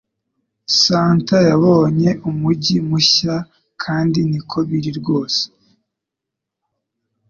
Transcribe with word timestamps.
Santa 0.81 1.37
yabonye 1.49 2.09
umujyi 2.29 2.77
mushya 2.89 3.35
kandi 3.83 4.19
niko 4.29 4.57
biri 4.69 4.91
rwose 4.99 5.41